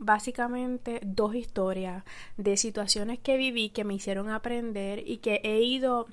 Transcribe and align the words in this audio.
básicamente 0.00 1.00
dos 1.04 1.34
historias 1.34 2.04
de 2.36 2.56
situaciones 2.56 3.18
que 3.18 3.36
viví 3.36 3.70
que 3.70 3.84
me 3.84 3.94
hicieron 3.94 4.30
aprender 4.30 5.02
y 5.06 5.18
que 5.18 5.40
he 5.44 5.60
ido 5.60 6.06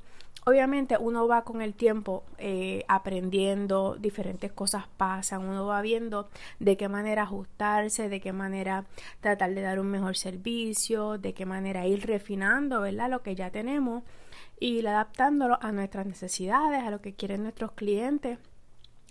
obviamente 0.46 0.98
uno 1.00 1.28
va 1.28 1.44
con 1.44 1.62
el 1.62 1.74
tiempo 1.74 2.24
eh, 2.38 2.86
aprendiendo, 2.88 3.98
diferentes 4.00 4.52
cosas 4.52 4.86
pasan, 4.96 5.42
uno 5.42 5.66
va 5.66 5.82
viendo 5.82 6.30
de 6.60 6.78
qué 6.78 6.88
manera 6.88 7.24
ajustarse, 7.24 8.10
de 8.10 8.22
qué 8.22 8.32
manera 8.32 8.86
tratar 9.22 9.54
de 9.54 9.62
dar 9.62 9.80
un 9.80 9.88
mejor 9.88 10.16
servicio, 10.16 11.18
de 11.18 11.34
qué 11.34 11.46
manera 11.46 11.88
ir 11.88 12.06
refinando, 12.06 12.82
¿verdad? 12.82 13.10
Lo 13.10 13.24
que 13.24 13.36
ya 13.36 13.50
tenemos 13.50 14.04
y 14.60 14.78
ir 14.78 14.88
adaptándolo 14.88 15.58
a 15.62 15.72
nuestras 15.72 16.06
necesidades, 16.06 16.84
a 16.84 16.92
lo 16.92 17.02
que 17.02 17.14
quieren 17.14 17.44
nuestros 17.44 17.72
clientes 17.72 18.38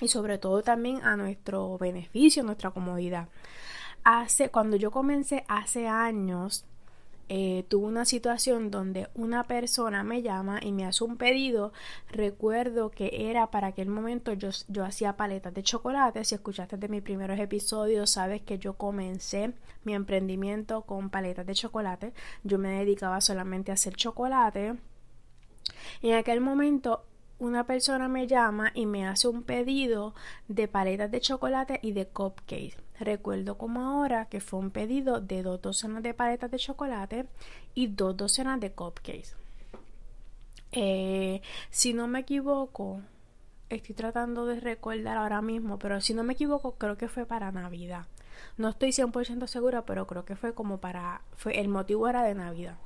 y 0.00 0.08
sobre 0.08 0.38
todo 0.38 0.62
también 0.62 1.02
a 1.02 1.16
nuestro 1.16 1.76
beneficio, 1.78 2.42
nuestra 2.44 2.70
comodidad 2.70 3.28
hace, 4.04 4.50
cuando 4.50 4.76
yo 4.76 4.90
comencé 4.90 5.44
hace 5.48 5.88
años, 5.88 6.64
eh, 7.30 7.64
tuve 7.68 7.86
una 7.86 8.04
situación 8.04 8.70
donde 8.70 9.08
una 9.14 9.44
persona 9.44 10.04
me 10.04 10.20
llama 10.20 10.60
y 10.62 10.72
me 10.72 10.84
hace 10.84 11.04
un 11.04 11.16
pedido. 11.16 11.72
Recuerdo 12.10 12.90
que 12.90 13.30
era 13.30 13.50
para 13.50 13.68
aquel 13.68 13.88
momento 13.88 14.34
yo, 14.34 14.50
yo 14.68 14.84
hacía 14.84 15.16
paletas 15.16 15.54
de 15.54 15.62
chocolate. 15.62 16.24
Si 16.24 16.34
escuchaste 16.34 16.76
de 16.76 16.88
mis 16.88 17.02
primeros 17.02 17.38
episodios, 17.38 18.10
sabes 18.10 18.42
que 18.42 18.58
yo 18.58 18.74
comencé 18.74 19.54
mi 19.84 19.94
emprendimiento 19.94 20.82
con 20.82 21.10
paletas 21.10 21.46
de 21.46 21.54
chocolate. 21.54 22.12
Yo 22.42 22.58
me 22.58 22.68
dedicaba 22.78 23.20
solamente 23.20 23.70
a 23.70 23.74
hacer 23.74 23.96
chocolate. 23.96 24.76
En 26.02 26.14
aquel 26.14 26.40
momento 26.40 27.06
una 27.38 27.66
persona 27.66 28.08
me 28.08 28.26
llama 28.26 28.70
y 28.74 28.86
me 28.86 29.06
hace 29.06 29.28
un 29.28 29.42
pedido 29.42 30.14
de 30.48 30.68
paletas 30.68 31.10
de 31.10 31.20
chocolate 31.20 31.80
y 31.82 31.92
de 31.92 32.06
cupcakes. 32.06 32.83
Recuerdo 32.98 33.58
como 33.58 33.82
ahora 33.82 34.26
que 34.26 34.40
fue 34.40 34.60
un 34.60 34.70
pedido 34.70 35.20
de 35.20 35.42
dos 35.42 35.60
docenas 35.60 36.02
de 36.02 36.14
paletas 36.14 36.50
de 36.50 36.58
chocolate 36.58 37.26
y 37.74 37.88
dos 37.88 38.16
docenas 38.16 38.60
de 38.60 38.70
cupcakes. 38.70 39.34
Eh, 40.72 41.42
si 41.70 41.92
no 41.92 42.06
me 42.06 42.20
equivoco, 42.20 43.00
estoy 43.68 43.94
tratando 43.94 44.46
de 44.46 44.60
recordar 44.60 45.16
ahora 45.16 45.42
mismo, 45.42 45.78
pero 45.78 46.00
si 46.00 46.14
no 46.14 46.24
me 46.24 46.34
equivoco, 46.34 46.72
creo 46.72 46.96
que 46.96 47.08
fue 47.08 47.26
para 47.26 47.52
Navidad. 47.52 48.06
No 48.56 48.68
estoy 48.68 48.90
100% 48.90 49.46
segura, 49.46 49.82
pero 49.82 50.06
creo 50.06 50.24
que 50.24 50.36
fue 50.36 50.54
como 50.54 50.78
para. 50.78 51.22
Fue, 51.36 51.60
el 51.60 51.68
motivo 51.68 52.08
era 52.08 52.22
de 52.22 52.34
Navidad. 52.34 52.76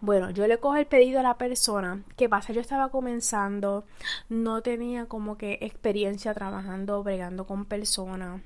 Bueno, 0.00 0.30
yo 0.30 0.46
le 0.46 0.58
cojo 0.58 0.76
el 0.76 0.86
pedido 0.86 1.20
a 1.20 1.22
la 1.22 1.38
persona. 1.38 2.02
¿Qué 2.16 2.28
pasa? 2.28 2.52
Yo 2.52 2.60
estaba 2.60 2.90
comenzando, 2.90 3.84
no 4.28 4.62
tenía 4.62 5.06
como 5.06 5.38
que 5.38 5.58
experiencia 5.62 6.34
trabajando, 6.34 7.02
bregando 7.02 7.46
con 7.46 7.64
personas. 7.64 8.40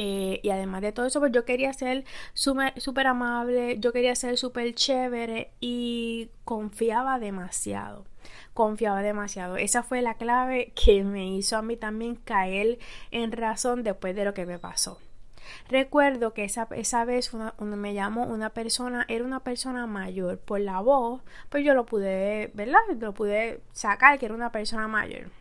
Eh, 0.00 0.38
y 0.44 0.50
además 0.50 0.80
de 0.82 0.92
todo 0.92 1.06
eso, 1.06 1.18
pues 1.18 1.32
yo 1.32 1.44
quería 1.44 1.72
ser 1.72 2.04
súper 2.32 3.06
amable, 3.08 3.80
yo 3.80 3.92
quería 3.92 4.14
ser 4.14 4.38
súper 4.38 4.72
chévere 4.72 5.50
y 5.58 6.30
confiaba 6.44 7.18
demasiado. 7.18 8.04
Confiaba 8.54 9.02
demasiado. 9.02 9.56
Esa 9.56 9.82
fue 9.82 10.00
la 10.00 10.14
clave 10.14 10.72
que 10.76 11.02
me 11.02 11.26
hizo 11.26 11.56
a 11.56 11.62
mí 11.62 11.76
también 11.76 12.14
caer 12.14 12.78
en 13.10 13.32
razón 13.32 13.82
después 13.82 14.14
de 14.14 14.24
lo 14.24 14.34
que 14.34 14.46
me 14.46 14.60
pasó. 14.60 15.00
Recuerdo 15.68 16.32
que 16.32 16.44
esa, 16.44 16.68
esa 16.76 17.04
vez 17.04 17.34
una, 17.34 17.54
me 17.58 17.92
llamó 17.92 18.24
una 18.24 18.50
persona, 18.50 19.04
era 19.08 19.24
una 19.24 19.40
persona 19.40 19.88
mayor. 19.88 20.38
Por 20.38 20.60
la 20.60 20.78
voz, 20.78 21.22
pues 21.48 21.64
yo 21.64 21.74
lo 21.74 21.86
pude, 21.86 22.52
¿verdad? 22.54 22.78
Lo 23.00 23.14
pude 23.14 23.62
sacar 23.72 24.16
que 24.20 24.26
era 24.26 24.34
una 24.36 24.52
persona 24.52 24.86
mayor 24.86 25.37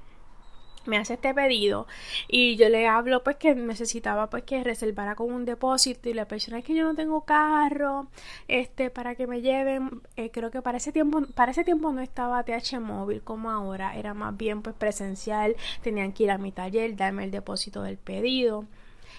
me 0.87 0.97
hace 0.97 1.15
este 1.15 1.33
pedido 1.33 1.87
y 2.27 2.55
yo 2.55 2.69
le 2.69 2.87
hablo 2.87 3.23
pues 3.23 3.37
que 3.37 3.55
necesitaba 3.55 4.29
pues 4.29 4.43
que 4.43 4.63
reservara 4.63 5.15
con 5.15 5.31
un 5.31 5.45
depósito 5.45 6.09
y 6.09 6.13
la 6.13 6.27
persona 6.27 6.59
es 6.59 6.65
que 6.65 6.75
yo 6.75 6.83
no 6.83 6.95
tengo 6.95 7.21
carro 7.21 8.07
este 8.47 8.89
para 8.89 9.15
que 9.15 9.27
me 9.27 9.41
lleven 9.41 10.01
eh, 10.15 10.31
creo 10.31 10.51
que 10.51 10.61
para 10.61 10.77
ese 10.77 10.91
tiempo 10.91 11.21
para 11.35 11.51
ese 11.51 11.63
tiempo 11.63 11.91
no 11.91 12.01
estaba 12.01 12.43
TH 12.43 12.79
móvil 12.79 13.21
como 13.21 13.51
ahora 13.51 13.95
era 13.97 14.13
más 14.13 14.35
bien 14.35 14.61
pues 14.61 14.75
presencial 14.75 15.55
tenían 15.81 16.13
que 16.13 16.23
ir 16.23 16.31
a 16.31 16.37
mi 16.37 16.51
taller 16.51 16.95
darme 16.95 17.23
el 17.23 17.31
depósito 17.31 17.83
del 17.83 17.97
pedido 17.97 18.65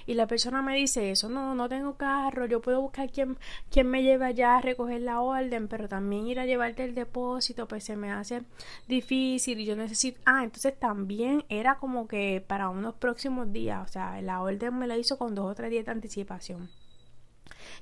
y 0.08 0.14
la 0.14 0.26
persona 0.26 0.62
me 0.62 0.74
dice 0.74 1.10
eso, 1.10 1.28
no, 1.28 1.54
no 1.54 1.69
tengo 1.69 1.98
carro, 1.98 2.46
yo 2.46 2.62
puedo 2.62 2.80
buscar 2.80 3.10
quien, 3.10 3.36
quien 3.70 3.91
me 3.91 4.02
lleve 4.02 4.24
allá 4.24 4.56
a 4.56 4.62
recoger 4.62 5.02
la 5.02 5.20
orden, 5.20 5.69
pero 5.69 5.86
también 5.86 6.26
ir 6.26 6.41
a 6.41 6.46
llevarte 6.46 6.82
el 6.82 6.94
depósito, 6.94 7.69
pues 7.69 7.84
se 7.84 7.94
me 7.94 8.10
hace 8.10 8.41
difícil 8.86 9.60
y 9.60 9.66
yo 9.66 9.76
necesito, 9.76 10.19
ah, 10.24 10.44
entonces 10.44 10.78
también 10.78 11.44
era 11.50 11.74
como 11.74 12.08
que 12.08 12.42
para 12.46 12.70
unos 12.70 12.94
próximos 12.94 13.52
días, 13.52 13.86
o 13.86 13.92
sea, 13.92 14.22
la 14.22 14.41
orden 14.41 14.78
me 14.78 14.86
la 14.86 14.96
hizo 14.96 15.19
con 15.19 15.34
dos 15.34 15.50
o 15.50 15.54
tres 15.54 15.70
días 15.70 15.84
de 15.84 15.92
anticipación. 15.92 16.70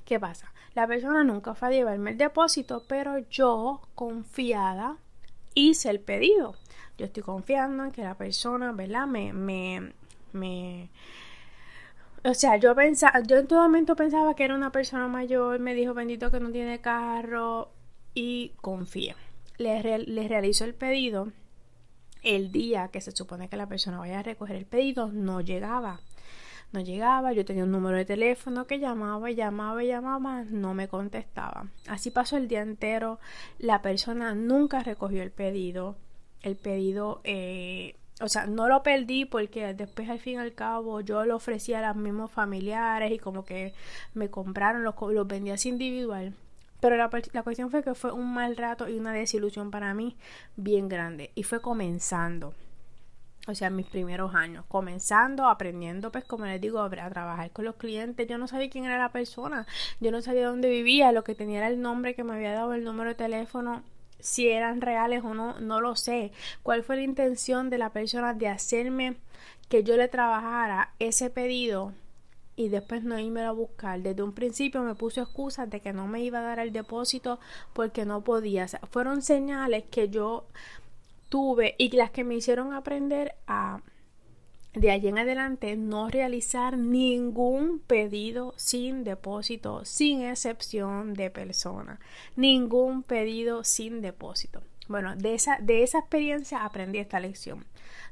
¿Qué 0.03 0.19
pasa? 0.19 0.51
La 0.75 0.85
persona 0.85 1.23
nunca 1.23 1.55
fue 1.55 1.69
a 1.69 1.71
llevarme 1.71 2.11
el 2.11 2.17
depósito, 2.17 2.83
pero 2.89 3.19
yo, 3.29 3.87
confiada, 3.95 4.97
hice 5.53 5.89
el 5.89 6.01
pedido. 6.01 6.55
Yo 6.97 7.05
estoy 7.05 7.23
confiando 7.23 7.85
en 7.85 7.91
que 7.91 8.03
la 8.03 8.15
persona, 8.15 8.73
¿verdad? 8.73 9.07
Me, 9.07 9.31
me, 9.31 9.93
me, 10.33 10.89
o 12.27 12.33
sea, 12.33 12.57
yo 12.57 12.75
pensaba, 12.75 13.21
yo 13.21 13.37
en 13.37 13.47
todo 13.47 13.61
momento 13.61 13.95
pensaba 13.95 14.35
que 14.35 14.43
era 14.43 14.55
una 14.55 14.71
persona 14.71 15.07
mayor, 15.07 15.59
me 15.59 15.73
dijo 15.73 15.93
bendito 15.93 16.29
que 16.29 16.41
no 16.41 16.51
tiene 16.51 16.81
carro 16.81 17.71
y 18.13 18.49
confía. 18.61 19.15
Le, 19.57 19.99
le 19.99 20.27
realizo 20.27 20.65
el 20.65 20.75
pedido. 20.75 21.31
El 22.23 22.51
día 22.51 22.89
que 22.89 22.99
se 22.99 23.11
supone 23.11 23.47
que 23.47 23.55
la 23.55 23.67
persona 23.67 23.99
vaya 23.99 24.19
a 24.19 24.23
recoger 24.23 24.57
el 24.57 24.65
pedido 24.65 25.07
no 25.07 25.39
llegaba. 25.39 26.01
No 26.73 26.81
llegaba, 26.81 27.31
yo 27.31 27.45
tenía 27.45 27.63
un 27.63 27.71
número 27.71 27.95
de 27.95 28.03
teléfono 28.03 28.67
que 28.67 28.79
llamaba, 28.79 29.31
llamaba, 29.31 29.83
llamaba, 29.83 30.43
no 30.43 30.73
me 30.73 30.89
contestaba. 30.89 31.69
Así 31.87 32.11
pasó 32.11 32.35
el 32.35 32.49
día 32.49 32.61
entero. 32.61 33.19
La 33.57 33.81
persona 33.81 34.35
nunca 34.35 34.83
recogió 34.83 35.23
el 35.23 35.31
pedido. 35.31 35.95
El 36.41 36.57
pedido 36.57 37.21
eh, 37.23 37.95
o 38.19 38.27
sea, 38.29 38.47
no 38.47 38.67
lo 38.67 38.81
perdí 38.81 39.25
porque 39.25 39.73
después 39.73 40.09
al 40.09 40.19
fin 40.19 40.33
y 40.33 40.37
al 40.37 40.53
cabo 40.53 41.01
yo 41.01 41.23
lo 41.25 41.35
ofrecí 41.35 41.73
a 41.73 41.87
los 41.87 41.95
mismos 41.95 42.31
familiares 42.31 43.11
y 43.11 43.19
como 43.19 43.45
que 43.45 43.73
me 44.13 44.29
compraron, 44.29 44.83
los, 44.83 44.95
los 44.99 45.27
vendí 45.27 45.51
así 45.51 45.69
individual. 45.69 46.33
Pero 46.79 46.95
la, 46.95 47.09
la, 47.33 47.43
cuestión 47.43 47.69
fue 47.69 47.83
que 47.83 47.95
fue 47.95 48.11
un 48.11 48.33
mal 48.33 48.55
rato 48.55 48.87
y 48.87 48.97
una 48.97 49.11
desilusión 49.11 49.71
para 49.71 49.93
mí 49.93 50.15
bien 50.55 50.89
grande. 50.89 51.31
Y 51.35 51.43
fue 51.43 51.61
comenzando. 51.61 52.53
O 53.47 53.55
sea, 53.55 53.69
mis 53.69 53.87
primeros 53.87 54.35
años. 54.35 54.65
Comenzando, 54.67 55.47
aprendiendo, 55.47 56.11
pues 56.11 56.23
como 56.25 56.45
les 56.45 56.61
digo, 56.61 56.79
a 56.79 56.89
trabajar 56.89 57.51
con 57.51 57.65
los 57.65 57.75
clientes. 57.75 58.27
Yo 58.27 58.37
no 58.37 58.47
sabía 58.47 58.69
quién 58.69 58.85
era 58.85 58.97
la 58.97 59.11
persona. 59.11 59.65
Yo 59.99 60.11
no 60.11 60.21
sabía 60.21 60.47
dónde 60.47 60.69
vivía. 60.69 61.11
Lo 61.11 61.23
que 61.23 61.33
tenía 61.33 61.59
era 61.59 61.67
el 61.69 61.81
nombre 61.81 62.13
que 62.13 62.23
me 62.23 62.35
había 62.35 62.53
dado, 62.53 62.73
el 62.73 62.83
número 62.83 63.09
de 63.09 63.15
teléfono 63.15 63.83
si 64.19 64.49
eran 64.49 64.81
reales 64.81 65.23
o 65.23 65.33
no, 65.33 65.59
no 65.59 65.81
lo 65.81 65.95
sé. 65.95 66.31
¿Cuál 66.63 66.83
fue 66.83 66.97
la 66.97 67.03
intención 67.03 67.69
de 67.69 67.77
la 67.77 67.91
persona 67.91 68.33
de 68.33 68.47
hacerme 68.47 69.17
que 69.69 69.83
yo 69.83 69.97
le 69.97 70.07
trabajara 70.07 70.93
ese 70.99 71.29
pedido 71.29 71.93
y 72.55 72.69
después 72.69 73.03
no 73.03 73.19
irme 73.19 73.43
a 73.43 73.51
buscar? 73.51 74.01
Desde 74.01 74.23
un 74.23 74.33
principio 74.33 74.81
me 74.81 74.95
puso 74.95 75.21
excusas 75.21 75.69
de 75.69 75.79
que 75.79 75.93
no 75.93 76.07
me 76.07 76.21
iba 76.21 76.39
a 76.39 76.43
dar 76.43 76.59
el 76.59 76.73
depósito 76.73 77.39
porque 77.73 78.05
no 78.05 78.23
podía. 78.23 78.67
fueron 78.89 79.21
señales 79.21 79.83
que 79.89 80.09
yo 80.09 80.47
tuve 81.29 81.75
y 81.77 81.95
las 81.95 82.11
que 82.11 82.23
me 82.23 82.35
hicieron 82.35 82.73
aprender 82.73 83.35
a 83.47 83.81
de 84.77 84.91
allí 84.91 85.07
en 85.07 85.19
adelante 85.19 85.75
no 85.75 86.09
realizar 86.09 86.77
ningún 86.77 87.79
pedido 87.79 88.53
sin 88.57 89.03
depósito, 89.03 89.85
sin 89.85 90.21
excepción 90.21 91.13
de 91.13 91.29
persona. 91.29 91.99
Ningún 92.35 93.03
pedido 93.03 93.63
sin 93.63 94.01
depósito. 94.01 94.61
Bueno, 94.87 95.15
de 95.15 95.33
esa, 95.33 95.57
de 95.59 95.83
esa 95.83 95.99
experiencia 95.99 96.63
aprendí 96.63 96.99
esta 96.99 97.19
lección. 97.19 97.65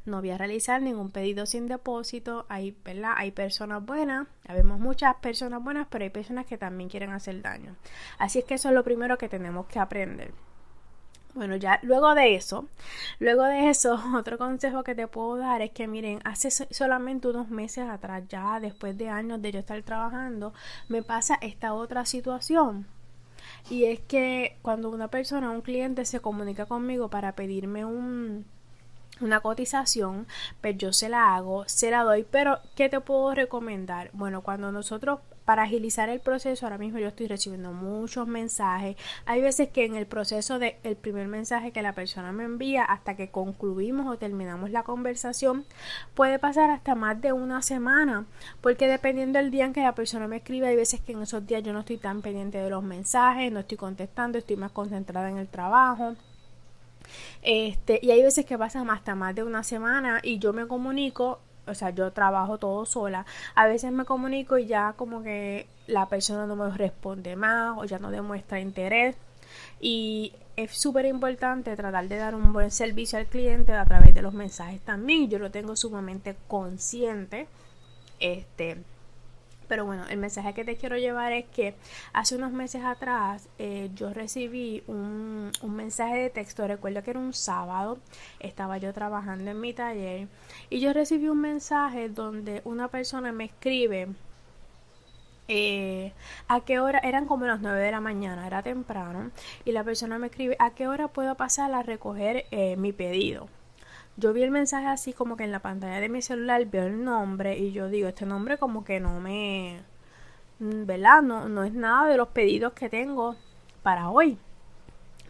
No 0.06 0.20
voy 0.20 0.32
a 0.32 0.38
realizar 0.38 0.82
ningún 0.82 1.10
pedido 1.10 1.46
sin 1.46 1.68
depósito. 1.68 2.46
Hay, 2.50 2.76
¿verdad? 2.84 3.14
hay 3.16 3.32
personas 3.32 3.86
buenas, 3.86 4.28
vemos 4.48 4.80
muchas 4.80 5.16
personas 5.16 5.64
buenas, 5.64 5.88
pero 5.90 6.04
hay 6.04 6.10
personas 6.10 6.46
que 6.46 6.58
también 6.58 6.90
quieren 6.90 7.12
hacer 7.12 7.42
daño. 7.42 7.76
Así 8.20 8.40
es 8.40 8.46
que 8.46 8.56
eso 8.56 8.70
es 8.70 8.76
lo 8.76 8.84
primero 8.84 9.18
que 9.18 9.30
tenemos 9.30 9.68
que 9.68 9.80
aprender. 9.80 10.32
Bueno, 11.36 11.58
ya 11.58 11.80
luego 11.84 12.16
de 12.16 12.36
eso, 12.36 12.70
luego 13.20 13.44
de 13.44 13.70
eso, 13.70 14.00
otro 14.16 14.38
consejo 14.38 14.84
que 14.84 14.96
te 14.96 15.08
puedo 15.08 15.36
dar 15.36 15.62
es 15.62 15.72
que 15.72 15.86
miren, 15.88 16.22
hace 16.24 16.50
solamente 16.50 17.28
unos 17.28 17.50
meses 17.50 17.90
atrás, 17.90 18.24
ya 18.30 18.60
después 18.62 18.98
de 18.98 19.10
años 19.10 19.42
de 19.42 19.52
yo 19.52 19.60
estar 19.60 19.82
trabajando, 19.84 20.54
me 20.88 21.04
pasa 21.04 21.38
esta 21.42 21.74
otra 21.74 22.06
situación. 22.06 22.88
Y 23.70 23.86
es 23.86 24.00
que 24.00 24.58
cuando 24.62 24.90
una 24.90 25.10
persona, 25.10 25.52
un 25.52 25.62
cliente 25.62 26.06
se 26.06 26.22
comunica 26.22 26.66
conmigo 26.66 27.10
para 27.10 27.34
pedirme 27.34 27.86
un 27.86 28.46
una 29.22 29.40
cotización, 29.40 30.28
pues 30.62 30.78
yo 30.78 30.92
se 30.94 31.10
la 31.10 31.36
hago, 31.36 31.64
se 31.68 31.90
la 31.92 32.04
doy, 32.04 32.26
pero 32.30 32.60
¿qué 32.76 32.90
te 32.90 33.00
puedo 33.00 33.34
recomendar? 33.34 34.10
Bueno, 34.14 34.42
cuando 34.42 34.72
nosotros 34.74 35.20
para 35.46 35.64
agilizar 35.64 36.10
el 36.10 36.20
proceso, 36.20 36.66
ahora 36.66 36.78
mismo 36.78 37.00
yo 37.00 37.08
estoy 37.08 37.28
recibiendo 37.28 37.72
muchos 37.72 38.28
mensajes. 38.28 38.98
Hay 39.26 39.42
veces 39.42 39.70
que 39.70 39.86
en 39.86 39.96
el 39.96 40.08
proceso 40.08 40.60
del 40.60 40.76
el 40.84 40.96
primer 40.96 41.28
mensaje 41.28 41.72
que 41.72 41.82
la 41.82 41.94
persona 41.94 42.32
me 42.32 42.44
envía 42.44 42.84
hasta 42.84 43.16
que 43.16 43.30
concluimos 43.30 44.08
o 44.08 44.18
terminamos 44.18 44.72
la 44.72 44.84
conversación, 44.84 45.66
puede 46.16 46.40
pasar 46.40 46.72
hasta 46.72 46.96
más 46.96 47.22
de 47.22 47.32
una 47.32 47.62
semana, 47.62 48.26
porque 48.62 48.88
dependiendo 48.88 49.40
del 49.40 49.52
día 49.52 49.66
en 49.66 49.74
que 49.74 49.82
la 49.82 49.96
persona 49.96 50.28
me 50.28 50.38
escribe, 50.38 50.68
hay 50.68 50.76
veces 50.76 51.00
que 51.02 51.12
en 51.12 51.22
esos 51.22 51.46
días 51.46 51.64
yo 51.64 51.74
no 51.74 51.82
estoy 51.82 51.98
tan 51.98 52.22
pendiente 52.22 52.58
de 52.58 52.70
los 52.70 52.84
mensajes, 52.84 53.52
no 53.52 53.60
estoy 53.60 53.78
contestando, 53.78 54.38
estoy 54.38 54.58
más 54.58 54.72
concentrada 54.72 55.30
en 55.30 55.38
el 55.38 55.48
trabajo. 55.48 56.16
Este, 57.44 58.00
y 58.02 58.12
hay 58.12 58.24
veces 58.24 58.46
que 58.46 58.58
pasa 58.58 58.84
hasta 58.90 59.16
más 59.16 59.36
de 59.36 59.44
una 59.44 59.64
semana 59.64 60.20
y 60.24 60.40
yo 60.40 60.54
me 60.54 60.68
comunico, 60.68 61.40
o 61.68 61.74
sea, 61.74 61.90
yo 61.92 62.12
trabajo 62.12 62.58
todo 62.58 62.86
sola. 62.86 63.26
A 63.56 63.68
veces 63.68 63.92
me 63.92 64.06
comunico 64.06 64.58
y 64.58 64.68
ya 64.68 64.94
como 64.98 65.24
que 65.24 65.68
la 65.88 66.08
persona 66.08 66.46
no 66.46 66.56
me 66.56 66.70
responde 66.76 67.36
más 67.36 67.78
o 67.78 67.86
ya 67.86 68.00
no 68.00 68.12
demuestra 68.12 68.60
interés. 68.60 69.16
Y 69.80 70.34
es 70.56 70.72
súper 70.72 71.06
importante 71.06 71.76
tratar 71.76 72.08
de 72.08 72.18
dar 72.18 72.36
un 72.36 72.54
buen 72.54 72.72
servicio 72.72 73.20
al 73.20 73.28
cliente 73.28 73.74
a 73.74 73.86
través 73.86 74.14
de 74.14 74.22
los 74.22 74.34
mensajes 74.34 74.82
también. 74.82 75.30
Yo 75.30 75.40
lo 75.40 75.52
tengo 75.52 75.76
sumamente 75.76 76.36
consciente. 76.48 77.48
Este, 78.20 78.78
pero 79.68 79.86
bueno, 79.86 80.06
el 80.10 80.18
mensaje 80.18 80.54
que 80.54 80.64
te 80.64 80.78
quiero 80.78 80.98
llevar 80.98 81.32
es 81.34 81.46
que 81.46 81.76
hace 82.14 82.36
unos 82.36 82.52
meses 82.52 82.84
atrás 82.84 83.50
eh, 83.60 83.90
yo 83.96 84.14
recibí 84.14 84.84
un, 84.88 85.52
un, 85.62 85.76
mensaje 85.76 86.18
de 86.18 86.30
texto, 86.30 86.68
recuerdo 86.68 87.04
que 87.04 87.12
era 87.12 87.20
un 87.20 87.34
sábado, 87.34 88.00
estaba 88.40 88.78
yo 88.78 88.94
trabajando 88.94 89.52
en 89.52 89.60
mi 89.60 89.74
taller 89.74 90.28
y 90.70 90.80
yo 90.80 90.94
recibí 90.94 91.28
un 91.28 91.42
mensaje 91.42 92.10
donde 92.10 92.62
una 92.66 92.88
persona 92.88 93.32
me 93.32 93.46
escribe 93.46 94.10
eh, 95.48 96.12
a 96.48 96.62
qué 96.62 96.80
hora, 96.80 97.00
eran 97.00 97.26
como 97.28 97.46
las 97.46 97.62
9 97.62 97.80
de 97.80 97.92
la 97.92 98.02
mañana, 98.02 98.48
era 98.48 98.64
temprano, 98.64 99.32
y 99.64 99.72
la 99.72 99.84
persona 99.84 100.18
me 100.18 100.28
escribe 100.28 100.56
a 100.60 100.72
qué 100.72 100.88
hora 100.88 101.08
puedo 101.08 101.36
pasar 101.36 101.72
a 101.74 101.84
recoger 101.84 102.46
eh, 102.52 102.76
mi 102.78 102.94
pedido. 102.94 103.48
Yo 104.18 104.32
vi 104.32 104.44
el 104.44 104.52
mensaje 104.52 104.88
así 104.88 105.12
como 105.12 105.36
que 105.36 105.44
en 105.44 105.52
la 105.52 105.60
pantalla 105.60 106.00
de 106.00 106.08
mi 106.08 106.22
celular 106.22 106.66
veo 106.66 106.86
el 106.86 107.04
nombre 107.04 107.58
y 107.58 107.74
yo 107.74 107.90
digo, 107.90 108.08
este 108.08 108.26
nombre 108.26 108.58
como 108.58 108.86
que 108.86 109.00
no 109.00 109.20
me... 109.20 109.82
Mm, 110.60 110.86
¿Verdad? 110.86 111.22
No, 111.22 111.50
no 111.50 111.64
es 111.64 111.74
nada 111.74 112.08
de 112.08 112.18
los 112.18 112.30
pedidos 112.30 112.74
que 112.74 112.90
tengo 112.90 113.36
para 113.84 114.10
hoy. 114.10 114.38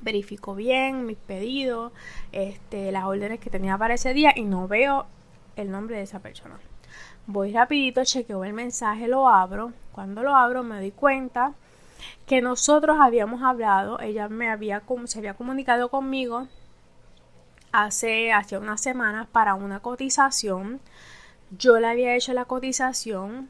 Verifico 0.01 0.53
bien 0.53 1.05
mis 1.07 1.17
pedidos, 1.17 1.93
este, 2.31 2.91
las 2.91 3.05
órdenes 3.05 3.39
que 3.39 3.49
tenía 3.49 3.77
para 3.77 3.95
ese 3.95 4.13
día 4.13 4.33
y 4.35 4.43
no 4.43 4.67
veo 4.67 5.07
el 5.55 5.71
nombre 5.71 5.97
de 5.97 6.03
esa 6.03 6.19
persona. 6.19 6.59
Voy 7.25 7.51
rapidito, 7.53 8.03
chequeo 8.03 8.43
el 8.45 8.53
mensaje, 8.53 9.07
lo 9.07 9.27
abro. 9.27 9.73
Cuando 9.93 10.21
lo 10.21 10.35
abro 10.35 10.61
me 10.61 10.77
doy 10.77 10.91
cuenta 10.91 11.53
que 12.27 12.41
nosotros 12.41 12.97
habíamos 13.01 13.41
hablado, 13.41 13.99
ella 13.99 14.29
me 14.29 14.49
había, 14.49 14.83
se 15.05 15.19
había 15.19 15.33
comunicado 15.33 15.89
conmigo 15.89 16.47
hace, 17.83 18.31
unas 18.59 18.81
semanas 18.81 19.27
para 19.31 19.55
una 19.55 19.79
cotización. 19.79 20.79
Yo 21.51 21.79
le 21.79 21.87
había 21.87 22.15
hecho 22.15 22.33
la 22.33 22.45
cotización, 22.45 23.49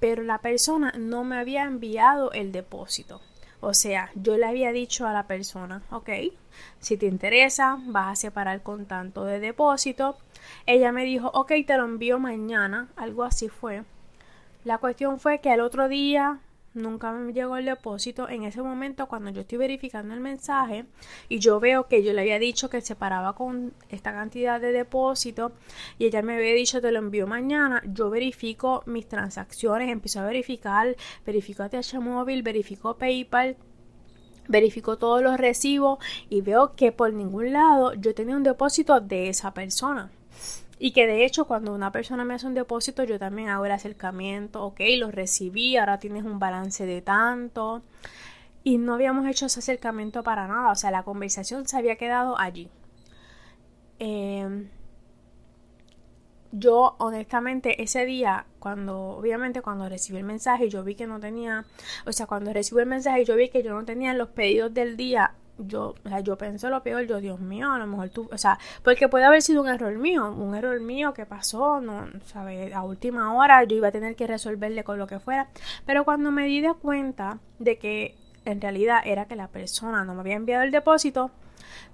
pero 0.00 0.22
la 0.22 0.38
persona 0.38 0.92
no 0.98 1.24
me 1.24 1.38
había 1.38 1.64
enviado 1.64 2.32
el 2.32 2.52
depósito. 2.52 3.20
O 3.60 3.74
sea, 3.74 4.10
yo 4.14 4.36
le 4.36 4.46
había 4.46 4.72
dicho 4.72 5.06
a 5.06 5.12
la 5.12 5.26
persona, 5.26 5.82
ok, 5.90 6.10
si 6.78 6.96
te 6.96 7.06
interesa, 7.06 7.78
vas 7.86 8.12
a 8.12 8.16
separar 8.16 8.62
con 8.62 8.86
tanto 8.86 9.24
de 9.24 9.40
depósito. 9.40 10.16
Ella 10.66 10.92
me 10.92 11.04
dijo, 11.04 11.30
ok, 11.34 11.52
te 11.66 11.76
lo 11.76 11.84
envío 11.84 12.18
mañana, 12.18 12.88
algo 12.96 13.24
así 13.24 13.48
fue. 13.48 13.84
La 14.64 14.78
cuestión 14.78 15.18
fue 15.18 15.40
que 15.40 15.50
al 15.50 15.60
otro 15.60 15.88
día 15.88 16.38
nunca 16.74 17.12
me 17.12 17.32
llegó 17.32 17.56
el 17.56 17.64
depósito. 17.64 18.28
En 18.28 18.44
ese 18.44 18.62
momento, 18.62 19.06
cuando 19.06 19.30
yo 19.30 19.42
estoy 19.42 19.58
verificando 19.58 20.14
el 20.14 20.20
mensaje 20.20 20.84
y 21.28 21.38
yo 21.38 21.60
veo 21.60 21.88
que 21.88 22.02
yo 22.02 22.12
le 22.12 22.20
había 22.20 22.38
dicho 22.38 22.70
que 22.70 22.80
se 22.80 22.96
paraba 22.96 23.34
con 23.34 23.72
esta 23.88 24.12
cantidad 24.12 24.60
de 24.60 24.72
depósito 24.72 25.52
y 25.98 26.06
ella 26.06 26.22
me 26.22 26.36
había 26.36 26.54
dicho 26.54 26.80
te 26.80 26.92
lo 26.92 26.98
envío 26.98 27.26
mañana, 27.26 27.82
yo 27.86 28.10
verifico 28.10 28.82
mis 28.86 29.08
transacciones, 29.08 29.90
empiezo 29.90 30.20
a 30.20 30.26
verificar, 30.26 30.96
verifico 31.26 31.62
ATH 31.62 31.94
móvil, 32.00 32.42
verifico 32.42 32.96
PayPal. 32.96 33.56
Verifico 34.50 34.96
todos 34.96 35.20
los 35.20 35.36
recibos 35.36 35.98
y 36.30 36.40
veo 36.40 36.74
que 36.74 36.90
por 36.90 37.12
ningún 37.12 37.52
lado 37.52 37.92
yo 37.92 38.14
tenía 38.14 38.34
un 38.34 38.42
depósito 38.42 38.98
de 38.98 39.28
esa 39.28 39.52
persona. 39.52 40.10
Y 40.78 40.92
que 40.92 41.06
de 41.06 41.24
hecho 41.24 41.46
cuando 41.46 41.74
una 41.74 41.90
persona 41.92 42.24
me 42.24 42.34
hace 42.34 42.46
un 42.46 42.54
depósito 42.54 43.04
yo 43.04 43.18
también 43.18 43.48
hago 43.48 43.66
el 43.66 43.72
acercamiento, 43.72 44.64
ok, 44.64 44.80
lo 44.98 45.10
recibí, 45.10 45.76
ahora 45.76 45.98
tienes 45.98 46.24
un 46.24 46.38
balance 46.38 46.86
de 46.86 47.02
tanto. 47.02 47.82
Y 48.64 48.78
no 48.78 48.94
habíamos 48.94 49.26
hecho 49.26 49.46
ese 49.46 49.60
acercamiento 49.60 50.22
para 50.22 50.46
nada, 50.46 50.70
o 50.72 50.74
sea, 50.76 50.90
la 50.90 51.02
conversación 51.02 51.66
se 51.66 51.76
había 51.76 51.96
quedado 51.96 52.38
allí. 52.38 52.68
Em, 53.98 54.68
yo 56.52 56.94
honestamente 56.98 57.82
ese 57.82 58.04
día, 58.06 58.46
cuando 58.58 58.98
obviamente 59.10 59.60
cuando 59.62 59.88
recibí 59.88 60.18
el 60.18 60.24
mensaje 60.24 60.68
yo 60.68 60.82
vi 60.84 60.94
que 60.94 61.06
no 61.06 61.20
tenía, 61.20 61.66
o 62.06 62.12
sea, 62.12 62.26
cuando 62.26 62.52
recibí 62.52 62.80
el 62.80 62.86
mensaje 62.86 63.24
yo 63.24 63.36
vi 63.36 63.48
que 63.50 63.62
yo 63.62 63.74
no 63.74 63.84
tenía 63.84 64.14
los 64.14 64.28
pedidos 64.30 64.72
del 64.72 64.96
día 64.96 65.34
yo, 65.58 65.94
o 66.04 66.08
sea, 66.08 66.20
yo 66.20 66.36
pensé 66.36 66.68
lo 66.68 66.82
peor, 66.82 67.06
yo, 67.06 67.20
Dios 67.20 67.40
mío, 67.40 67.72
a 67.72 67.78
lo 67.78 67.86
mejor 67.86 68.10
tú, 68.10 68.28
o 68.32 68.38
sea, 68.38 68.58
porque 68.82 69.08
puede 69.08 69.24
haber 69.24 69.42
sido 69.42 69.62
un 69.62 69.68
error 69.68 69.96
mío, 69.96 70.30
un 70.30 70.54
error 70.54 70.80
mío 70.80 71.12
que 71.14 71.26
pasó, 71.26 71.80
no, 71.80 72.08
sabes, 72.24 72.72
a 72.74 72.82
última 72.82 73.34
hora 73.34 73.64
yo 73.64 73.76
iba 73.76 73.88
a 73.88 73.92
tener 73.92 74.16
que 74.16 74.26
resolverle 74.26 74.84
con 74.84 74.98
lo 74.98 75.06
que 75.06 75.18
fuera, 75.20 75.48
pero 75.86 76.04
cuando 76.04 76.30
me 76.30 76.44
di 76.46 76.60
de 76.60 76.74
cuenta 76.74 77.38
de 77.58 77.78
que 77.78 78.16
en 78.44 78.60
realidad 78.60 79.00
era 79.04 79.26
que 79.26 79.36
la 79.36 79.48
persona 79.48 80.04
no 80.04 80.14
me 80.14 80.20
había 80.20 80.36
enviado 80.36 80.64
el 80.64 80.70
depósito, 80.70 81.30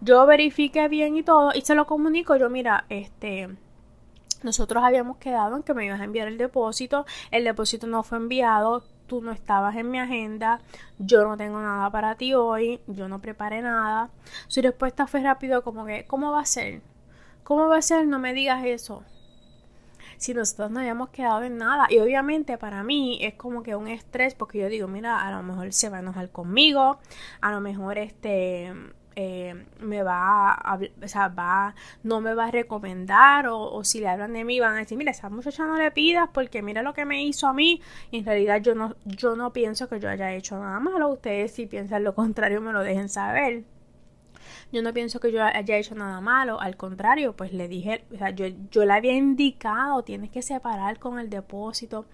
yo 0.01 0.27
verifiqué 0.27 0.89
bien 0.89 1.17
y 1.17 1.23
todo 1.23 1.53
y 1.55 1.63
se 1.63 1.75
lo 1.75 1.87
comunico, 1.87 2.37
yo 2.37 2.51
mira, 2.51 2.85
este, 2.89 3.49
nosotros 4.43 4.85
habíamos 4.85 5.17
quedado 5.17 5.57
en 5.57 5.63
que 5.63 5.75
me 5.75 5.87
ibas 5.87 6.01
a 6.01 6.05
enviar 6.05 6.29
el 6.29 6.39
depósito, 6.39 7.07
el 7.31 7.45
depósito 7.45 7.87
no 7.87 8.03
fue 8.03 8.19
enviado, 8.19 8.85
tú 9.07 9.23
no 9.23 9.33
estabas 9.33 9.77
en 9.77 9.91
mi 9.91 9.99
agenda, 9.99 10.61
yo 10.99 11.27
no 11.27 11.37
tengo 11.37 11.61
nada 11.61 11.91
para 11.91 12.15
ti 12.17 12.35
hoy, 12.35 12.81
yo 12.87 13.09
no 13.09 13.21
preparé 13.21 13.63
nada. 13.63 14.11
Su 14.49 14.63
respuesta 14.63 15.07
fue 15.07 15.21
rápido 15.21 15.63
como 15.63 15.87
que, 15.87 16.05
¿cómo 16.07 16.33
va 16.33 16.41
a 16.41 16.47
ser? 16.47 16.81
¿Cómo 17.43 17.69
va 17.69 17.79
a 17.79 17.83
ser? 17.83 18.07
No 18.07 18.19
me 18.19 18.33
digas 18.33 18.65
eso. 18.65 19.03
Si 20.17 20.33
nosotros 20.33 20.71
no 20.71 20.81
habíamos 20.81 21.11
quedado 21.11 21.43
en 21.43 21.59
nada. 21.59 21.87
Y 21.91 21.99
obviamente 21.99 22.57
para 22.57 22.83
mí 22.83 23.19
es 23.21 23.35
como 23.35 23.63
que 23.63 23.77
un 23.77 23.89
estrés 23.89 24.35
porque 24.35 24.59
yo 24.59 24.69
digo, 24.69 24.89
mira, 24.89 25.27
a 25.27 25.31
lo 25.31 25.43
mejor 25.43 25.73
se 25.73 25.91
va 25.91 25.99
a 25.99 26.01
enojar 26.01 26.31
conmigo, 26.31 26.99
a 27.41 27.53
lo 27.53 27.61
mejor 27.61 27.99
este 27.99 28.73
eh, 29.17 29.67
me 29.81 30.03
va 30.03 30.53
a, 30.53 30.79
o 31.03 31.09
sea, 31.09 31.29
va, 31.29 31.75
no 32.03 32.21
me 32.21 32.35
va 32.35 32.47
a 32.47 32.51
recomendar 32.51 33.47
o, 33.49 33.85
si 33.85 34.01
le 34.01 34.09
hablan 34.09 34.33
de 34.33 34.45
mí 34.45 34.61
van 34.61 34.75
a 34.75 34.79
decir, 34.79 34.99
mira, 34.99 35.11
esa 35.13 35.31
muchacha 35.31 35.65
no 35.67 35.77
le 35.77 35.91
pidas 35.91 36.29
porque 36.33 36.63
mira 36.63 36.83
lo 36.83 36.95
que 36.95 37.05
me 37.05 37.25
hizo 37.25 37.47
a 37.47 37.53
mí 37.53 37.81
y 38.11 38.19
en 38.19 38.25
realidad 38.25 38.61
yo 38.61 38.75
no, 38.75 38.97
yo 39.05 39.37
no 39.37 39.53
pienso 39.53 39.89
que 39.89 40.01
yo 40.01 40.09
haya 40.09 40.33
hecho 40.33 40.59
nada 40.59 40.81
malo, 40.81 41.09
ustedes 41.09 41.53
si 41.53 41.67
piensan 41.67 42.05
lo 42.05 42.15
contrario 42.15 42.61
me 42.61 42.73
lo 42.73 42.81
dejen 42.81 43.09
saber. 43.09 43.65
Yo 44.73 44.83
no 44.83 44.93
pienso 44.93 45.21
que 45.21 45.31
yo 45.31 45.43
haya 45.43 45.77
hecho 45.77 45.95
nada 45.95 46.21
malo, 46.21 46.61
al 46.61 46.77
contrario, 46.77 47.35
pues 47.35 47.53
le 47.53 47.69
dije, 47.69 48.05
o 48.13 48.19
sea, 48.19 48.31
yo, 48.31 48.47
yo 48.71 48.85
le 48.85 48.93
había 48.93 49.13
indicado, 49.13 50.03
tienes 50.03 50.31
que 50.31 50.43
separar 50.43 50.99
con 50.99 51.19
el 51.19 51.31
depósito. 51.31 52.07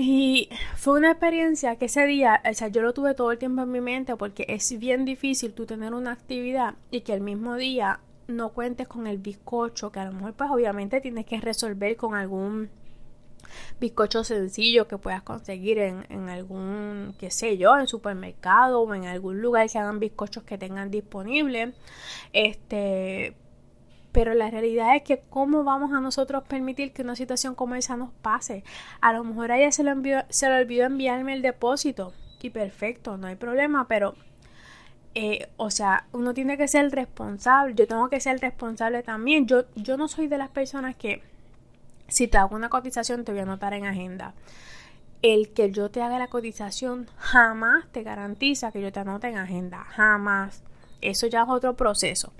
Y 0.00 0.48
fue 0.76 0.96
una 0.96 1.10
experiencia 1.10 1.74
que 1.74 1.86
ese 1.86 2.06
día, 2.06 2.40
o 2.48 2.54
sea, 2.54 2.68
yo 2.68 2.82
lo 2.82 2.94
tuve 2.94 3.14
todo 3.14 3.32
el 3.32 3.38
tiempo 3.38 3.62
en 3.62 3.72
mi 3.72 3.80
mente 3.80 4.14
porque 4.14 4.46
es 4.48 4.78
bien 4.78 5.04
difícil 5.04 5.52
tú 5.54 5.66
tener 5.66 5.92
una 5.92 6.12
actividad 6.12 6.74
y 6.92 7.00
que 7.00 7.14
el 7.14 7.20
mismo 7.20 7.56
día 7.56 7.98
no 8.28 8.50
cuentes 8.50 8.86
con 8.86 9.08
el 9.08 9.18
bizcocho, 9.18 9.90
que 9.90 9.98
a 9.98 10.04
lo 10.04 10.12
mejor 10.12 10.34
pues 10.34 10.50
obviamente 10.52 11.00
tienes 11.00 11.26
que 11.26 11.40
resolver 11.40 11.96
con 11.96 12.14
algún 12.14 12.70
bizcocho 13.80 14.22
sencillo 14.22 14.86
que 14.86 14.98
puedas 14.98 15.22
conseguir 15.22 15.80
en, 15.80 16.06
en 16.10 16.28
algún, 16.28 17.16
qué 17.18 17.32
sé 17.32 17.58
yo, 17.58 17.76
en 17.76 17.88
supermercado 17.88 18.82
o 18.82 18.94
en 18.94 19.04
algún 19.04 19.42
lugar 19.42 19.68
que 19.68 19.80
hagan 19.80 19.98
bizcochos 19.98 20.44
que 20.44 20.58
tengan 20.58 20.92
disponible. 20.92 21.72
Este, 22.32 23.34
pero 24.18 24.34
la 24.34 24.50
realidad 24.50 24.96
es 24.96 25.04
que 25.04 25.22
cómo 25.30 25.62
vamos 25.62 25.92
a 25.92 26.00
nosotros 26.00 26.42
permitir 26.42 26.92
que 26.92 27.02
una 27.02 27.14
situación 27.14 27.54
como 27.54 27.76
esa 27.76 27.96
nos 27.96 28.10
pase. 28.10 28.64
A 29.00 29.12
lo 29.12 29.22
mejor 29.22 29.52
a 29.52 29.58
ella 29.58 29.70
se, 29.70 29.84
lo 29.84 29.92
envió, 29.92 30.24
se 30.28 30.48
le 30.48 30.56
olvidó 30.56 30.86
enviarme 30.86 31.34
el 31.34 31.40
depósito 31.40 32.12
y 32.42 32.50
perfecto, 32.50 33.16
no 33.16 33.28
hay 33.28 33.36
problema, 33.36 33.86
pero 33.86 34.16
eh, 35.14 35.48
o 35.56 35.70
sea, 35.70 36.08
uno 36.10 36.34
tiene 36.34 36.58
que 36.58 36.66
ser 36.66 36.90
responsable, 36.90 37.76
yo 37.76 37.86
tengo 37.86 38.08
que 38.08 38.18
ser 38.18 38.40
responsable 38.40 39.04
también. 39.04 39.46
Yo, 39.46 39.66
yo 39.76 39.96
no 39.96 40.08
soy 40.08 40.26
de 40.26 40.38
las 40.38 40.48
personas 40.48 40.96
que 40.96 41.22
si 42.08 42.26
te 42.26 42.38
hago 42.38 42.56
una 42.56 42.70
cotización 42.70 43.24
te 43.24 43.30
voy 43.30 43.38
a 43.38 43.44
anotar 43.44 43.72
en 43.72 43.86
agenda. 43.86 44.34
el 45.22 45.50
que 45.50 45.70
yo 45.70 45.92
te 45.92 46.02
haga 46.02 46.18
la 46.18 46.26
cotización 46.26 47.06
jamás 47.18 47.86
te 47.92 48.02
garantiza 48.02 48.72
que 48.72 48.82
yo 48.82 48.90
te 48.90 48.98
anote 48.98 49.28
en 49.28 49.38
agenda, 49.38 49.84
jamás. 49.90 50.64
Eso 51.00 51.28
ya 51.28 51.42
es 51.42 51.48
otro 51.48 51.76
proceso. 51.76 52.32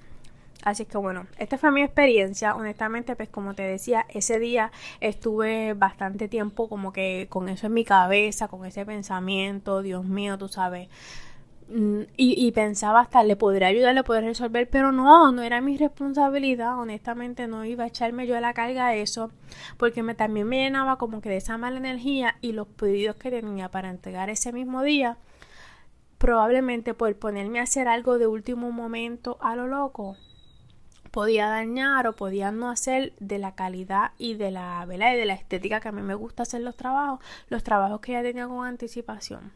Así 0.69 0.85
que 0.85 0.99
bueno, 0.99 1.27
esta 1.39 1.57
fue 1.57 1.71
mi 1.71 1.81
experiencia. 1.83 2.55
Honestamente, 2.55 3.17
pues 3.17 3.31
como 3.31 3.55
te 3.55 3.63
decía, 3.63 4.05
ese 4.11 4.39
día 4.39 4.71
estuve 5.01 5.73
bastante 5.73 6.29
tiempo 6.29 6.69
como 6.69 6.93
que 6.93 7.27
con 7.31 7.49
eso 7.49 7.69
en 7.69 7.73
mi 7.73 7.85
cabeza, 7.85 8.49
con 8.49 8.67
ese 8.67 8.85
pensamiento, 8.85 9.81
Dios 9.81 10.05
mío, 10.05 10.37
tú 10.37 10.49
sabes. 10.49 10.89
Mm, 11.71 12.03
y, 12.19 12.53
pensaba 12.53 13.01
hasta 13.01 13.23
le 13.25 13.37
podría 13.37 13.69
ayudar, 13.69 13.95
le 13.95 14.05
podría 14.05 14.29
resolver, 14.29 14.69
pero 14.69 14.93
no, 14.93 15.33
no 15.33 15.43
era 15.43 15.61
mi 15.63 15.77
responsabilidad, 15.79 16.79
honestamente 16.79 17.47
no 17.47 17.65
iba 17.65 17.85
a 17.85 17.89
echarme 17.89 18.27
yo 18.27 18.37
a 18.37 18.41
la 18.41 18.55
carga 18.55 18.95
eso, 18.95 19.31
porque 19.79 20.03
me, 20.03 20.15
también 20.15 20.49
me 20.49 20.59
llenaba 20.65 20.97
como 20.97 21.21
que 21.21 21.29
de 21.31 21.37
esa 21.39 21.59
mala 21.59 21.79
energía 21.79 22.37
y 22.41 22.53
los 22.53 22.69
pedidos 22.69 23.17
que 23.17 23.31
tenía 23.31 23.71
para 23.71 23.91
entregar 23.91 24.31
ese 24.31 24.53
mismo 24.53 24.83
día, 24.83 25.19
probablemente 26.19 26.95
por 26.95 27.15
ponerme 27.17 27.61
a 27.61 27.65
hacer 27.65 27.89
algo 27.89 28.19
de 28.19 28.27
último 28.27 28.71
momento 28.73 29.39
a 29.41 29.55
lo 29.57 29.67
loco, 29.67 30.17
podía 31.19 31.49
dañar 31.49 32.07
o 32.07 32.15
podía 32.15 32.53
no 32.53 32.71
hacer 32.71 33.13
de 33.19 33.41
la 33.41 33.57
calidad 33.57 34.13
y 34.19 34.35
de 34.35 34.53
la, 34.53 34.87
y 34.89 34.97
de 34.97 35.27
la 35.27 35.35
estética 35.35 35.81
que 35.81 35.89
a 35.89 35.93
mí 35.93 36.01
me 36.01 36.15
gusta 36.15 36.45
hacer 36.45 36.61
los 36.61 36.77
trabajos, 36.77 37.19
los 37.49 37.65
trabajos 37.65 38.01
que 38.01 38.13
ya 38.13 38.23
tenía 38.23 38.47
con 38.47 38.65
anticipación. 38.65 39.51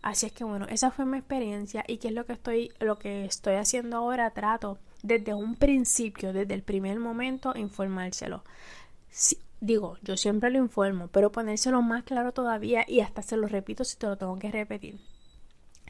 Así 0.00 0.26
es 0.26 0.32
que 0.32 0.44
bueno, 0.44 0.64
esa 0.70 0.92
fue 0.92 1.04
mi 1.04 1.18
experiencia 1.18 1.82
y 1.88 1.96
qué 1.96 2.06
es 2.06 2.14
lo 2.14 2.24
que 2.24 2.34
estoy, 2.34 2.72
lo 2.78 3.00
que 3.00 3.24
estoy 3.24 3.56
haciendo 3.56 3.96
ahora, 3.96 4.30
trato 4.30 4.78
desde 5.02 5.34
un 5.34 5.56
principio, 5.56 6.32
desde 6.32 6.54
el 6.54 6.62
primer 6.62 7.00
momento, 7.00 7.52
informárselo. 7.56 8.44
digo, 9.60 9.96
yo 10.02 10.16
siempre 10.16 10.50
lo 10.50 10.58
informo, 10.58 11.08
pero 11.08 11.32
ponérselo 11.32 11.82
más 11.82 12.04
claro 12.04 12.30
todavía 12.30 12.84
y 12.86 13.00
hasta 13.00 13.22
se 13.22 13.36
lo 13.36 13.48
repito 13.48 13.82
si 13.82 13.96
te 13.96 14.06
lo 14.06 14.16
tengo 14.16 14.38
que 14.38 14.52
repetir. 14.52 15.00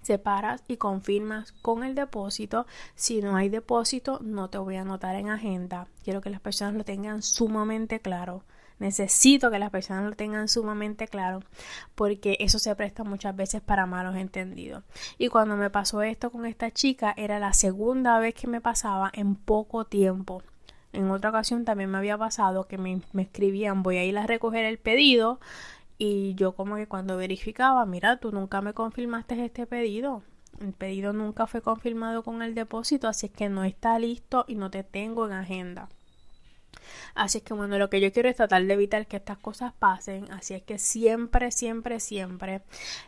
Separas 0.02 0.62
y 0.68 0.76
confirmas 0.76 1.52
con 1.62 1.84
el 1.84 1.94
depósito. 1.94 2.66
Si 2.94 3.22
no 3.22 3.36
hay 3.36 3.48
depósito, 3.48 4.18
no 4.22 4.50
te 4.50 4.58
voy 4.58 4.76
a 4.76 4.82
anotar 4.82 5.14
en 5.14 5.30
agenda. 5.30 5.86
Quiero 6.04 6.20
que 6.20 6.30
las 6.30 6.40
personas 6.40 6.74
lo 6.74 6.84
tengan 6.84 7.22
sumamente 7.22 8.00
claro. 8.00 8.44
Necesito 8.82 9.52
que 9.52 9.60
las 9.60 9.70
personas 9.70 10.10
lo 10.10 10.16
tengan 10.16 10.48
sumamente 10.48 11.06
claro 11.06 11.44
porque 11.94 12.36
eso 12.40 12.58
se 12.58 12.74
presta 12.74 13.04
muchas 13.04 13.36
veces 13.36 13.60
para 13.60 13.86
malos 13.86 14.16
entendidos. 14.16 14.82
Y 15.18 15.28
cuando 15.28 15.56
me 15.56 15.70
pasó 15.70 16.02
esto 16.02 16.32
con 16.32 16.46
esta 16.46 16.72
chica 16.72 17.14
era 17.16 17.38
la 17.38 17.52
segunda 17.52 18.18
vez 18.18 18.34
que 18.34 18.48
me 18.48 18.60
pasaba 18.60 19.12
en 19.14 19.36
poco 19.36 19.84
tiempo. 19.84 20.42
En 20.92 21.10
otra 21.12 21.30
ocasión 21.30 21.64
también 21.64 21.90
me 21.90 21.98
había 21.98 22.18
pasado 22.18 22.66
que 22.66 22.76
me, 22.76 23.02
me 23.12 23.22
escribían 23.22 23.84
voy 23.84 23.98
a 23.98 24.04
ir 24.04 24.18
a 24.18 24.26
recoger 24.26 24.64
el 24.64 24.78
pedido 24.78 25.38
y 26.04 26.34
yo 26.34 26.50
como 26.50 26.74
que 26.74 26.88
cuando 26.88 27.16
verificaba, 27.16 27.86
mira, 27.86 28.16
tú 28.16 28.32
nunca 28.32 28.60
me 28.60 28.74
confirmaste 28.74 29.44
este 29.44 29.68
pedido. 29.68 30.24
El 30.60 30.72
pedido 30.72 31.12
nunca 31.12 31.46
fue 31.46 31.62
confirmado 31.62 32.24
con 32.24 32.42
el 32.42 32.56
depósito, 32.56 33.06
así 33.06 33.26
es 33.26 33.32
que 33.32 33.48
no 33.48 33.62
está 33.62 34.00
listo 34.00 34.44
y 34.48 34.56
no 34.56 34.68
te 34.68 34.82
tengo 34.82 35.26
en 35.26 35.32
agenda. 35.32 35.88
Así 37.14 37.38
es 37.38 37.44
que 37.44 37.54
bueno, 37.54 37.78
lo 37.78 37.88
que 37.88 38.00
yo 38.00 38.12
quiero 38.12 38.28
es 38.28 38.34
tratar 38.34 38.64
de 38.64 38.74
evitar 38.74 39.06
que 39.06 39.16
estas 39.16 39.38
cosas 39.38 39.74
pasen. 39.78 40.28
Así 40.32 40.54
es 40.54 40.62
que 40.64 40.80
siempre, 40.80 41.52
siempre, 41.52 42.00
siempre 42.00 42.62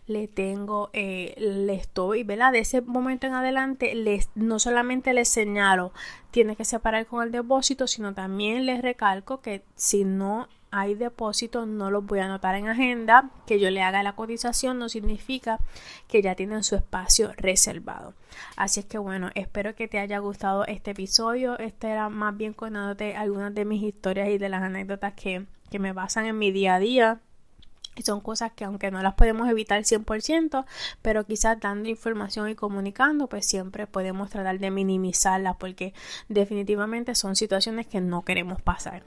le 0.07 0.29
tengo, 0.29 0.91
eh, 0.93 1.35
le 1.37 1.75
estoy, 1.75 2.23
¿verdad? 2.23 2.53
De 2.53 2.61
ese 2.61 2.81
momento 2.81 3.27
en 3.27 3.33
adelante, 3.33 3.97
les, 3.97 4.31
no 4.37 4.61
solamente 4.61 5.13
les 5.15 5.29
señalo, 5.29 5.93
tiene 6.31 6.55
que 6.55 6.65
separar 6.65 7.07
con 7.07 7.25
el 7.25 7.33
depósito, 7.33 7.89
sino 7.89 8.15
también 8.15 8.67
les 8.67 8.83
recalco 8.83 9.41
que 9.41 9.65
si 9.75 10.05
no 10.05 10.47
hay 10.77 10.97
depósitos, 10.97 11.69
no 11.69 11.89
los 11.93 12.05
voy 12.05 12.19
a 12.19 12.25
anotar 12.25 12.57
en 12.57 12.67
agenda. 12.67 13.31
Que 13.47 13.61
yo 13.61 13.71
le 13.71 13.81
haga 13.81 14.03
la 14.03 14.17
cotización 14.17 14.79
no 14.79 14.89
significa 14.89 15.61
que 16.09 16.21
ya 16.21 16.35
tienen 16.35 16.65
su 16.65 16.75
espacio 16.75 17.33
reservado. 17.37 18.15
Así 18.57 18.81
es 18.81 18.87
que 18.87 18.99
bueno, 18.99 19.31
espero 19.37 19.77
que 19.77 19.87
te 19.87 20.01
haya 20.01 20.19
gustado 20.19 20.67
este 20.67 20.91
episodio. 20.91 21.57
Este 21.61 21.89
era 21.89 22.09
más 22.09 22.37
bien 22.37 22.55
contándote 22.55 23.15
algunas 23.15 23.55
de 23.55 23.65
mis 23.65 23.85
historias 23.85 24.29
y 24.31 24.39
de 24.39 24.49
las 24.49 24.63
anécdotas 24.63 25.15
que, 25.15 25.47
que 25.71 25.79
me 25.79 25.95
pasan 25.95 26.27
en 26.27 26.39
mi 26.39 26.51
día 26.51 26.75
a 26.75 26.79
día 26.81 27.21
y 27.97 28.03
son 28.03 28.21
cosas 28.21 28.53
que 28.53 28.65
aunque 28.65 28.91
no 28.91 29.03
las 29.03 29.15
podemos 29.15 29.49
evitar 29.49 29.83
100%, 29.83 30.65
pero 31.03 31.25
quizás 31.25 31.59
dando 31.61 31.89
información 31.89 32.49
y 32.49 32.55
comunicando, 32.55 33.29
pues 33.29 33.47
siempre 33.47 33.87
podemos 33.87 34.31
tratar 34.31 34.59
de 34.59 34.71
minimizarlas 34.71 35.57
porque 35.57 35.95
definitivamente 36.29 37.15
son 37.15 37.37
situaciones 37.37 37.87
que 37.87 38.01
no 38.01 38.23
queremos 38.23 38.61
pasar. 38.63 39.03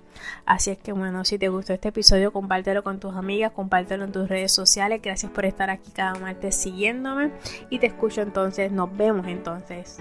Así 0.45 0.71
es 0.71 0.77
que 0.77 0.93
bueno, 0.93 1.25
si 1.25 1.37
te 1.37 1.49
gustó 1.49 1.73
este 1.73 1.89
episodio, 1.89 2.31
compártelo 2.31 2.83
con 2.83 2.99
tus 2.99 3.15
amigas, 3.15 3.51
compártelo 3.51 4.05
en 4.05 4.11
tus 4.11 4.27
redes 4.29 4.51
sociales. 4.51 5.01
Gracias 5.01 5.31
por 5.31 5.45
estar 5.45 5.69
aquí 5.69 5.91
cada 5.91 6.15
martes 6.15 6.55
siguiéndome 6.55 7.31
y 7.69 7.79
te 7.79 7.87
escucho 7.87 8.21
entonces, 8.21 8.71
nos 8.71 8.95
vemos 8.95 9.27
entonces, 9.27 9.97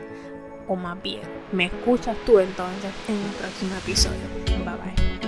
o 0.68 0.76
más 0.76 1.00
bien, 1.02 1.22
me 1.52 1.66
escuchas 1.66 2.16
tú 2.24 2.38
entonces 2.38 2.92
en 3.08 3.14
el 3.14 3.32
próximo 3.32 3.74
episodio. 3.76 4.20
Bye 4.64 4.76
bye. 4.76 5.25